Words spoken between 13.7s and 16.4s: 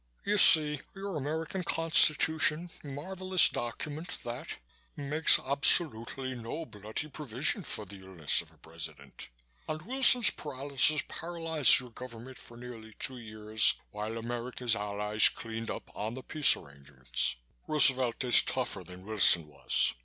while America's allies cleaned up on the